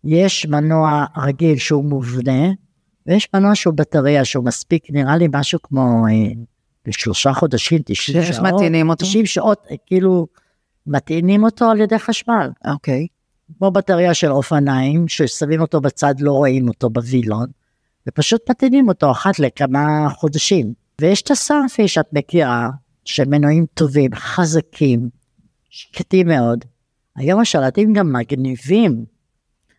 [0.04, 2.52] יש מנוע רגיל שהוא מובנה,
[3.06, 6.32] ויש מנוע שהוא בטריה שהוא מספיק, נראה לי משהו כמו אה,
[6.86, 8.48] בשלושה חודשים, 90 שאיך שעות.
[8.54, 9.06] מטעינים אותו?
[9.06, 10.28] 90 שעות, אה, כאילו,
[10.88, 12.50] מטעינים אותו על ידי חשמל.
[12.68, 13.08] אוקיי.
[13.58, 17.48] כמו בטריה של אופניים, ששמים אותו בצד, לא רואים אותו בווילון,
[18.08, 20.74] ופשוט מטעינים אותו אחת לכמה חודשים.
[21.02, 22.70] ויש את הסארפי שאת מכירה,
[23.06, 25.10] שמנועים טובים, חזקים,
[25.70, 26.66] שקטים מאוד.
[27.16, 29.06] היום השלטים גם מגניבים.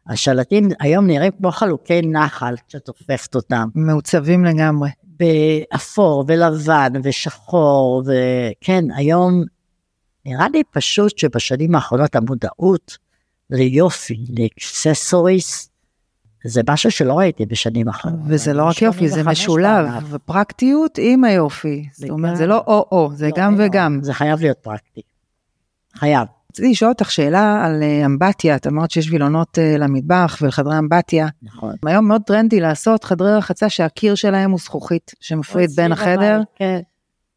[0.07, 3.69] השלטים היום נראים כמו חלוקי נחל, כשאת הופכת אותם.
[3.75, 4.89] מעוצבים לגמרי.
[5.03, 9.43] באפור ולבן ושחור, וכן, היום
[10.27, 12.99] נראה לי פשוט שבשנים האחרונות המודעות
[13.51, 15.71] ליופי, לאקססוריס,
[16.45, 18.21] זה משהו שלא ראיתי בשנים אחרונות.
[18.27, 19.87] וזה לא רק יופי, זה 85 משולב.
[20.11, 21.89] ופרקטיות עם היופי.
[21.93, 23.99] זאת אומרת, זה לא או-או, זה לא, גם לא, וגם.
[24.03, 25.01] זה חייב להיות פרקטי.
[25.95, 26.29] חייב.
[26.53, 31.29] רציתי לשאול אותך שאלה על אה, אמבטיה, את אמרת שיש וילונות אה, למטבח ולחדרי אמבטיה.
[31.43, 31.75] נכון.
[31.87, 36.41] היום מאוד טרנדי לעשות חדרי רחצה שהקיר שלהם הוא זכוכית, שמפריד בין החדר.
[36.55, 36.81] כן.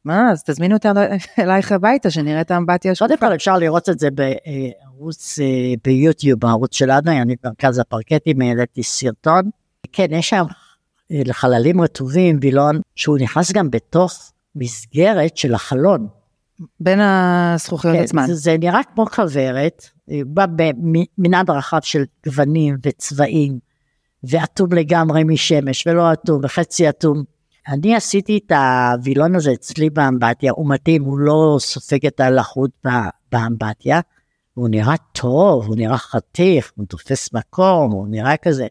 [0.06, 1.00] מה, אז תזמינו אותנו
[1.40, 3.20] אלייך הביתה, שנראה את האמבטיה קודם שלך.
[3.20, 9.50] כל אפשר לראות את זה בערוץ אה, ביוטיוב, בערוץ שלנו, אני במרכז הפרקטים העליתי סרטון.
[9.92, 10.46] כן, יש שם
[11.12, 16.08] אה, לחללים רטובים וילון שהוא נכנס גם בתוך מסגרת של החלון.
[16.80, 18.28] בין הזכוכיות כן, עצמן.
[18.28, 23.60] זה, זה נראה כמו כוורת, אה, בא במנעד רחב של גוונים וצבעים,
[24.24, 27.24] ואטום לגמרי משמש, ולא אטום, וחצי אטום.
[27.67, 32.71] אני עשיתי את הווילון הזה אצלי באמבטיה, הוא מתאים, הוא לא סופג את הלחות
[33.32, 34.00] באמבטיה,
[34.54, 38.67] הוא נראה טוב, הוא נראה חתיך, הוא תופס מקום, הוא נראה כזה.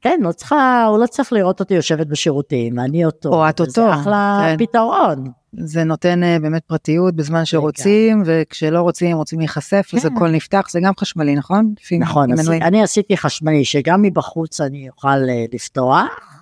[0.00, 3.28] כן, לא צריכה, הוא לא צריך לראות אותי יושבת בשירותים, אני אותו.
[3.28, 4.64] או את אותו, זה אחלה כן.
[4.66, 5.24] פתרון.
[5.52, 10.16] זה נותן אה, באמת פרטיות בזמן שרוצים, וכשלא רוצים, רוצים להיחשף, אז כן.
[10.16, 11.74] הכל נפתח, זה גם חשמלי, נכון?
[12.00, 12.50] נכון, אז.
[12.50, 16.37] אני עשיתי חשמלי שגם מבחוץ אני אוכל אה, לפתוח,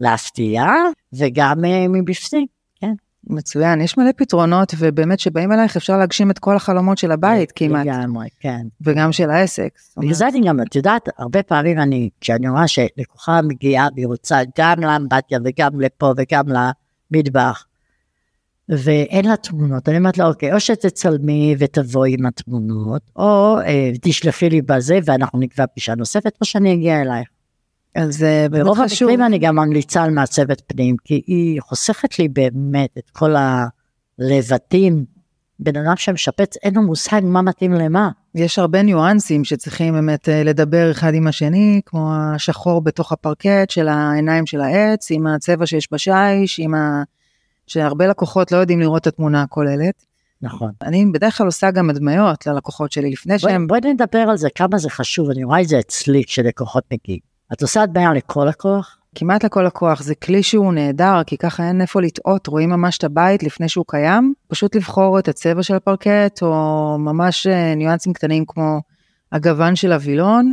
[0.00, 0.64] להפתיע,
[1.12, 2.46] וגם אה, מבפנים,
[2.80, 2.92] כן.
[3.26, 7.86] מצוין, יש מלא פתרונות, ובאמת שבאים אלייך אפשר להגשים את כל החלומות של הבית כמעט,
[7.86, 8.66] לגמרי, כן.
[8.80, 9.68] וגם של העסק.
[9.96, 14.40] בגלל זה אני גם, את יודעת, הרבה פעמים אני, כשאני רואה שלקוחה מגיעה והיא רוצה
[14.58, 17.66] גם לאמבטיה וגם לפה וגם למטבח,
[18.68, 24.50] ואין לה תמונות, אני אומרת לה, אוקיי, או שתצלמי ותבואי עם התמונות, או אה, תשלחי
[24.50, 27.28] לי בזה ואנחנו נקבע פגישה נוספת, או שאני אגיע אלייך.
[27.94, 28.80] אז אה, באמת ברוב.
[28.80, 33.34] המקרים אני גם ממליצה על מעצבת פנים, כי היא חוסכת לי באמת את כל
[34.18, 35.04] הלבטים.
[35.62, 38.10] בן אדם שמשפץ, אין לו מושג מה מתאים למה.
[38.34, 43.88] יש הרבה ניואנסים שצריכים באמת אה, לדבר אחד עם השני, כמו השחור בתוך הפרקט של
[43.88, 47.02] העיניים של העץ, עם הצבע שיש בשיש, עם ה...
[47.66, 50.04] שהרבה לקוחות לא יודעים לראות את התמונה הכוללת.
[50.42, 50.70] נכון.
[50.82, 53.66] אני בדרך כלל עושה גם הדמיות ללקוחות שלי לפני בואי שהם...
[53.66, 57.29] בוא נדבר על זה, כמה זה חשוב, אני רואה את זה אצלי כשלקוחות מגיעים.
[57.52, 58.96] את עושה הדמיה לכל לקוח?
[59.14, 63.04] כמעט לכל לקוח זה כלי שהוא נהדר כי ככה אין איפה לטעות רואים ממש את
[63.04, 68.44] הבית לפני שהוא קיים פשוט לבחור את הצבע של הפרקט או ממש אה, ניואנסים קטנים
[68.46, 68.80] כמו
[69.32, 70.52] הגוון של הווילון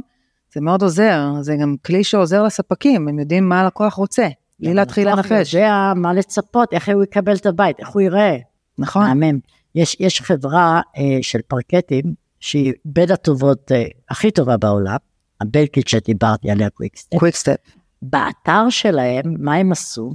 [0.53, 4.27] זה מאוד עוזר זה גם כלי שעוזר לספקים הם יודעים מה הלקוח רוצה
[4.59, 8.37] בלי להתחיל הלקוח לנחש יודע מה לצפות, איך הוא יקבל את הבית, איך הוא יראה.
[8.77, 9.39] נכון מהמם.
[9.75, 14.97] יש, יש חברה אה, של פרקטים שהיא בין הטובות, אה, הכי טובה בעולם,
[15.41, 17.17] הבלגית שדיברתי עליה Quick-Step.
[17.19, 17.55] Quick-Step
[18.01, 20.13] באתר שלהם, מה הם עשו?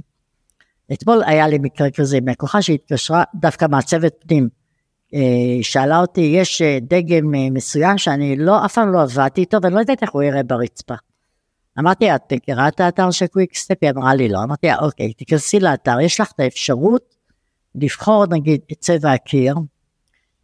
[0.93, 4.49] אתמול היה לי מקרה כזה עם לקוחה שהתקשרה דווקא מעצבת פנים.
[5.13, 9.57] אה, שאלה אותי, יש אה, דגם אה, מסוים שאני לא, אף פעם לא עבדתי איתו
[9.61, 10.93] ואני לא יודעת איך הוא יראה ברצפה.
[11.79, 13.75] אמרתי, את מכירה את האתר של Quick-Step?
[13.81, 14.43] היא אמרה לי לא.
[14.43, 17.15] אמרתי אוקיי, תיכנסי לאתר, יש לך את האפשרות
[17.75, 19.55] לבחור נגיד את צבע הקיר,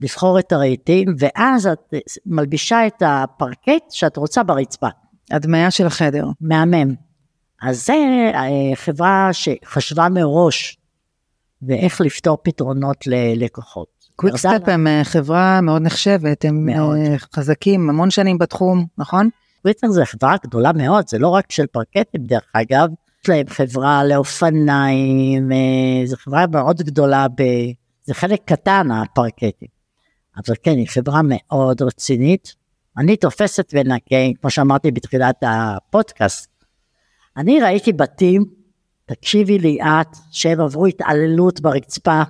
[0.02, 1.94] לבחור את הרהיטים, ואז את
[2.26, 4.88] מלבישה את הפרקט שאת רוצה ברצפה.
[5.32, 6.96] הדמיה של החדר מהמם.
[7.62, 7.94] אז זה
[8.34, 10.78] אה, חברה שחשבה מראש
[11.62, 13.88] ואיך לפתור פתרונות ללקוחות.
[14.16, 16.98] קוויק ירדה סטפ הם אה, חברה מאוד נחשבת הם מאוד.
[16.98, 19.30] אה, חזקים המון שנים בתחום נכון
[19.62, 22.88] טוויטר זה חברה גדולה מאוד, זה לא רק של פרקטים דרך אגב,
[23.24, 25.52] יש להם חברה לאופניים,
[26.06, 27.44] זו חברה מאוד גדולה, ב...
[28.04, 29.79] זה חלק קטן הפרקטים.
[30.48, 32.56] אבל כן, היא חברה מאוד רצינית.
[32.98, 36.50] אני תופסת ונקה, כמו שאמרתי בתחילת הפודקאסט.
[37.38, 38.46] אני ראיתי בתים,
[39.06, 42.22] תקשיבי לי את, שהם עברו התעללות ברצפה.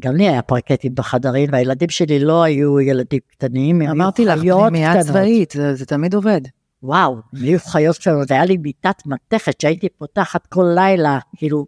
[0.00, 4.40] גם לי היה פרקטים בחדרים, והילדים שלי לא היו ילדים קטנים, הם היו אמרתי לך
[4.40, 5.06] חיות פנימייה קטנות.
[5.06, 6.40] צבאית זה זה תמיד עובד
[6.82, 11.66] וואו, הם היו חיות קטנות, היה לי מיטת מתכת שהייתי פותחת כל לילה, כאילו,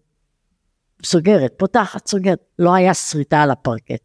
[1.04, 4.00] סוגרת, פותחת, סוגרת, לא היה שריטה על הפרקט.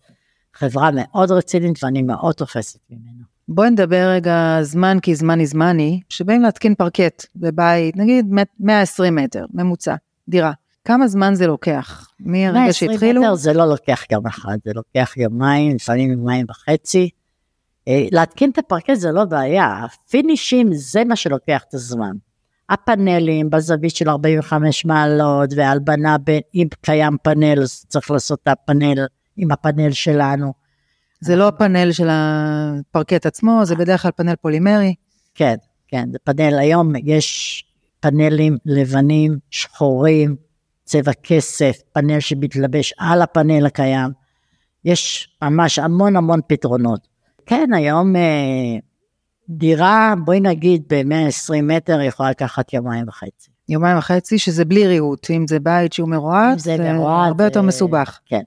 [0.55, 3.23] חברה מאוד רצינית ואני מאוד תופסת ממנה.
[3.47, 9.45] בואי נדבר רגע זמן כי זמן היא זמני, שבאים להתקין פרקט בבית, נגיד 120 מטר,
[9.53, 9.95] ממוצע,
[10.29, 10.51] דירה.
[10.85, 12.09] כמה זמן זה לוקח?
[12.19, 13.21] מהרגע 120 שהתחילו?
[13.21, 17.09] מטר זה לא לוקח יום אחד, זה לוקח יומיים, לפעמים יומיים וחצי.
[17.87, 22.11] אה, להתקין את הפרקט זה לא בעיה, הפינישים זה מה שלוקח את הזמן.
[22.69, 29.05] הפאנלים בזווית של 45 מעלות והלבנה בין, אם קיים פאנל אז צריך לעשות את הפאנל
[29.37, 30.53] עם הפאנל שלנו.
[31.19, 34.95] זה לא הפאנל של הפרקט עצמו, זה בדרך כלל פאנל פולימרי.
[35.35, 35.55] כן,
[35.87, 37.63] כן, זה פאנל, היום יש
[37.99, 40.35] פאנלים לבנים, שחורים,
[40.83, 44.11] צבע כסף, פאנל שמתלבש על הפאנל הקיים.
[44.85, 47.07] יש ממש המון המון פתרונות.
[47.45, 48.21] כן, היום אה,
[49.49, 53.49] דירה, בואי נגיד ב-120 מטר יכולה לקחת יומיים וחצי.
[53.69, 57.61] יומיים וחצי, שזה בלי ריהוט, אם זה בית שהוא מרועט, זה זה מרועט, הרבה יותר
[57.61, 58.19] זה- מסובך.
[58.25, 58.41] כן.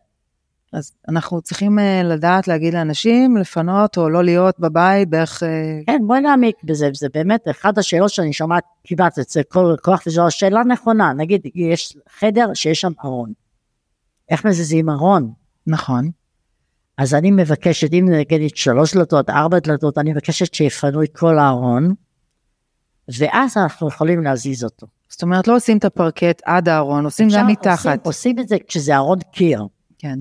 [0.72, 6.02] אז אנחנו צריכים אה, לדעת להגיד לאנשים לפנות או לא להיות בבית בערך, אה, כן,
[6.06, 10.64] בואי נעמיק בזה, זה באמת אחת השאלות שאני שומעת כמעט אצל כל לקוח, וזו שאלה
[10.64, 13.32] נכונה, נגיד יש חדר שיש שם ארון.
[14.30, 15.32] איך מזיזים ארון?
[15.66, 16.10] נכון,
[16.98, 21.94] אז אני מבקשת, אם נגיד שלוש דלתות, ארבע דלתות, אני מבקשת שיפנו את כל הארון,
[23.18, 24.86] ואז אנחנו יכולים להזיז אותו.
[25.08, 28.06] זאת אומרת לא עושים את הפרקט עד הארון, עושים גם עושים, מתחת.
[28.06, 29.66] עושים את זה כשזה ארון קיר.
[29.98, 30.18] כן.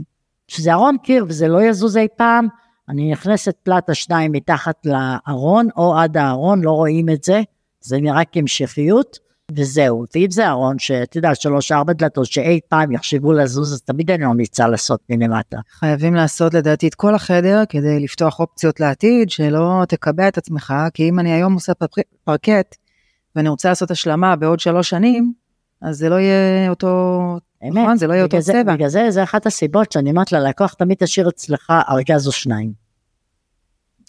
[0.48, 2.48] שזה ארון קיר וזה לא יזוז אי פעם,
[2.90, 7.42] אני נכנסת פלטה שניים מתחת לארון או עד הארון, לא רואים את זה,
[7.82, 9.20] זה נראה כהמשכיות,
[9.52, 10.06] וזהו.
[10.16, 14.26] ואם זה ארון שאת יודעת, שלוש ארבע דלתות שאי פעם יחשבו לזוז, אז תמיד אני
[14.26, 15.58] ממליצה לעשות מלמטה.
[15.72, 21.10] חייבים לעשות לדעתי את כל החדר כדי לפתוח אופציות לעתיד, שלא תקבע את עצמך, כי
[21.10, 22.76] אם אני היום עושה פרק- פרקט,
[23.36, 25.34] ואני רוצה לעשות השלמה בעוד שלוש שנים,
[25.82, 26.90] אז זה לא יהיה אותו,
[27.64, 27.74] אמת.
[27.78, 27.98] נכון?
[27.98, 28.76] זה לא יהיה אותו זה- צבע.
[28.76, 32.74] בגלל זה, זה אחת הסיבות שאני אומרת ללקוח, תמיד תשאיר אצלך ארגז או שניים.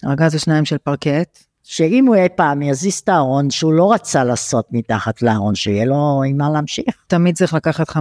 [0.05, 4.65] ארגז השניים של פרקט, שאם הוא אי פעם יזיז את הארון שהוא לא רצה לעשות
[4.71, 6.85] מתחת לארון, שיהיה לו עם מה להמשיך.
[7.07, 7.99] תמיד צריך לקחת 15%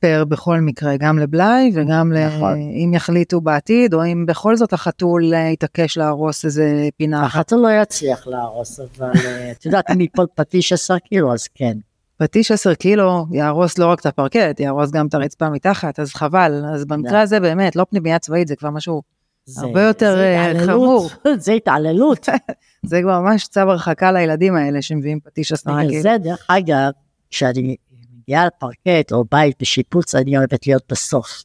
[0.00, 2.26] פר בכל מקרה, גם לבלאי וגם ל...
[2.26, 2.58] נכון.
[2.84, 7.34] אם יחליטו בעתיד, או אם בכל זאת החתול אה, יתעקש להרוס איזה פינה אחת.
[7.40, 11.78] החתול לא יצליח להרוס, אבל אה, את יודעת, אם ייפול פטיש 10 קילו, אז כן.
[12.20, 16.64] פטיש 10 קילו יהרוס לא רק את הפרקט, יהרוס גם את הרצפה מתחת, אז חבל.
[16.74, 19.02] אז במקרה הזה באמת, לא פנימייה צבאית, זה כבר משהו,
[19.44, 21.12] זה- הרבה יותר, זה אה, התעללות,
[21.44, 22.28] זה התעללות.
[22.86, 26.02] זה כבר ממש צו הרחקה לילדים האלה שמביאים פטיש 10 בגלל קילו.
[26.02, 26.90] זה, דרך אגב,
[27.30, 27.76] כשאני
[28.22, 31.42] מגיעה לפרקט או בית בשיפוץ, אני אוהבת להיות בסוף.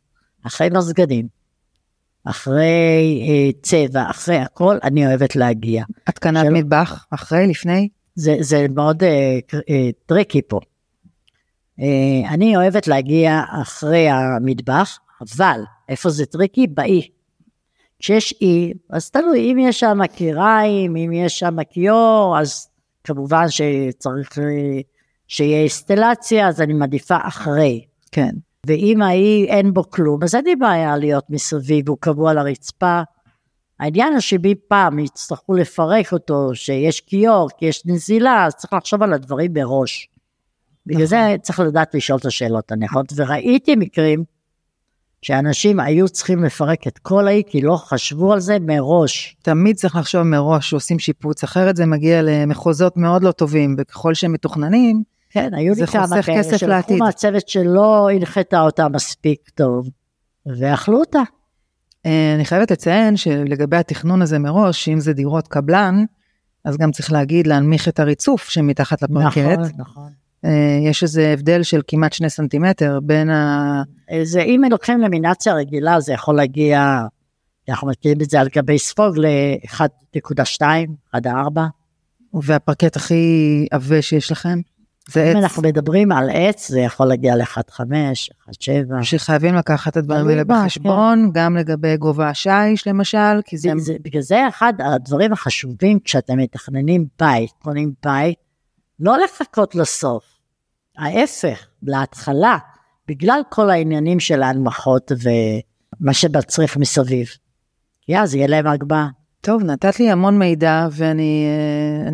[0.48, 1.28] אחרי מזגנים,
[2.26, 2.56] אחרי
[3.28, 5.84] אה, צבע, אחרי הכל, אני אוהבת להגיע.
[6.08, 10.60] התקנת של- מטבח, אחרי, לפני, זה, זה מאוד אה, אה, tricky פה.
[11.80, 16.68] אה, אני אוהבת להגיע אחרי המטבח, אבל איפה זה tricky?
[16.68, 17.08] באי.
[18.00, 22.68] כשיש אי, אז תלוי, אם יש שם כיריים, אם יש שם כיור, אז
[23.04, 24.38] כמובן שצריך
[25.28, 27.86] שיהיה אינסטלציה, אז אני מעדיפה אחרי.
[28.12, 28.30] כן.
[28.68, 33.02] ואם האי אין בו כלום, אז אין לי בעיה להיות מסביב, הוא קבוע על הרצפה.
[33.80, 39.04] העניין הוא שמי פעם יצטרכו לפרק אותו, שיש כיור, כי יש נזילה, אז צריך לחשוב
[39.04, 40.10] על הדברים מראש.
[40.86, 44.24] בגלל זה צריך לדעת לשאול את השאלות הנכונות, וראיתי מקרים
[45.22, 49.38] שאנשים היו צריכים לפרק את כל האי, כי לא חשבו על זה מראש.
[49.42, 54.34] תמיד צריך לחשוב מראש שעושים שיפוץ, אחרת זה מגיע למחוזות מאוד לא טובים, וככל שהם
[54.34, 56.98] מתוכננים, כן, היו זה לי כמה כאלה שלקחו.
[56.98, 59.90] מהצוות שלא הנחתה אותה מספיק טוב,
[60.46, 61.22] ואכלו אותה.
[62.06, 66.06] אה, אני חייבת לציין שלגבי התכנון הזה מראש, שאם זה דירות קבלן,
[66.66, 69.38] אז גם צריך להגיד להנמיך את הריצוף שמתחת לפרקט.
[69.38, 70.10] נכון, נכון.
[70.46, 73.84] אה, יש איזה הבדל של כמעט שני סנטימטר בין ה...
[74.24, 77.02] זה אם לוקחים למינציה רגילה זה יכול להגיע,
[77.70, 80.62] אנחנו מכירים את זה על גבי ספוג ל-1.2,
[81.16, 81.30] 1.4.
[82.34, 84.60] והפרקט הכי עבה שיש לכם.
[85.10, 87.80] זה אם עץ אנחנו מדברים על עץ זה יכול להגיע ל-1.5,
[88.50, 89.04] 1.7.
[89.04, 93.70] שחייבים לקחת את הדברים האלה בחשבון, גם לגבי גובה השיש למשל, כי זה...
[93.78, 98.38] זה, זה, בגלל זה אחד הדברים החשובים כשאתם מתכננים בית, קונים בית,
[99.00, 100.24] לא לחכות לסוף.
[100.98, 102.58] ההפך, להתחלה,
[103.08, 107.28] בגלל כל העניינים של ההנמכות ומה שמצריך מסביב.
[108.02, 109.08] כי אז יהיה להם הגבהה.
[109.46, 111.46] טוב, נתת לי המון מידע, ואני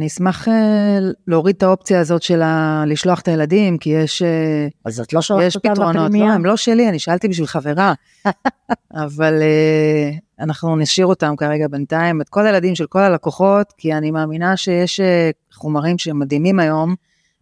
[0.02, 4.67] אה, אשמח אה, להוריד את האופציה הזאת של ה- לשלוח את הילדים, כי יש, אה,
[4.86, 5.96] אז את לא שולחת יש אותם פתרונות.
[5.96, 6.26] לפנימייה?
[6.28, 7.94] לא, הם לא שלי, אני שאלתי בשביל חברה.
[9.06, 9.34] אבל
[10.39, 15.00] אנחנו נשאיר אותם כרגע בינתיים, את כל הילדים של כל הלקוחות, כי אני מאמינה שיש
[15.54, 16.96] חומרים שמדהימים היום,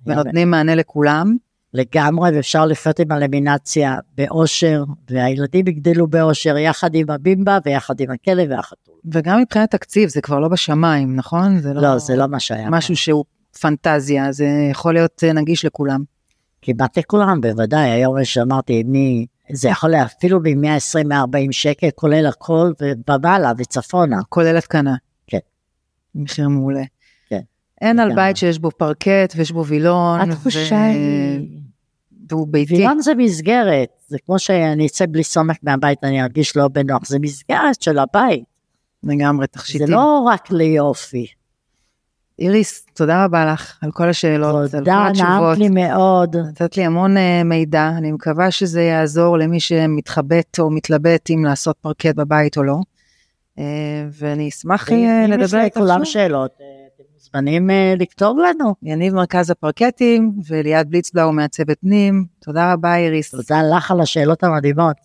[0.06, 1.38] ונותנים מענה לכולם.
[1.74, 8.52] לגמרי, ואפשר לחיות עם הלמינציה באושר, והילדים יגדלו באושר יחד עם הבימבה ויחד עם הכלב
[8.52, 8.96] והחתול.
[9.12, 11.60] וגם מבחינת תקציב, זה כבר לא בשמיים, נכון?
[11.60, 12.70] זה לא, זה לא מה שהיה.
[12.70, 13.26] משהו שהוא
[13.62, 16.04] פנטזיה, זה יכול להיות אה, נגיש לכולם.
[16.62, 22.72] כמעט לכולם, בוודאי, היום יש שאמרתי, מי, זה יכול להיות אפילו מ-120-140 שקל, כולל הכל,
[23.10, 24.20] ומעלה וצפונה.
[24.30, 24.96] כולל התקנה.
[25.28, 25.38] כן.
[26.16, 26.84] מחיר מעולה.
[27.30, 27.42] כן.
[27.82, 28.16] אין על.
[28.16, 30.32] בית שיש בו פרקט ויש בו וילון.
[30.32, 31.59] התחושה היא...
[32.34, 32.74] והוא ביתי.
[32.74, 37.20] וילון זה מסגרת, זה כמו שאני אצא בלי סומק מהבית, אני ארגיש לא בנוח, זה
[37.20, 38.44] מסגרת של הבית,
[39.04, 39.88] לגמרי, זה תכשיטים.
[39.88, 41.28] לא רק ליופי.
[42.40, 45.30] איריס, תודה רבה לך על כל השאלות, על כל תודה, התשובות.
[45.30, 46.36] נעמת לי מאוד.
[46.36, 51.78] נתת לי המון אה, מידע, אני מקווה שזה יעזור למי שמתחבט או מתלבט אם לעשות
[51.82, 52.80] פרקט בבית או לא.
[53.60, 53.64] אה,
[54.12, 56.14] ואני אשמח אה, אם יש לדבר איתך לכולם שוב.
[56.14, 56.89] שאלות, אה, אתם
[57.36, 58.76] מוזמנים אה, לכתוב לנו.
[58.84, 62.26] יניב מרכז הפרקטים וליעד בליצבלאו מעצבת פנים.
[62.40, 63.32] תודה רבה איריס.
[63.32, 64.96] תודה לך על השאלות המדהימות.